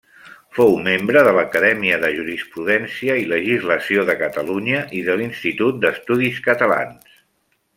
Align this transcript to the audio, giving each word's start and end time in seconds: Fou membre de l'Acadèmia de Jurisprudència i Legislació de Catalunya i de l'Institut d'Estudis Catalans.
Fou 0.59 0.71
membre 0.85 1.21
de 1.27 1.33
l'Acadèmia 1.37 1.99
de 2.05 2.09
Jurisprudència 2.15 3.17
i 3.25 3.27
Legislació 3.33 4.07
de 4.09 4.17
Catalunya 4.25 4.81
i 5.01 5.03
de 5.11 5.19
l'Institut 5.21 5.79
d'Estudis 5.85 6.41
Catalans. 6.49 7.23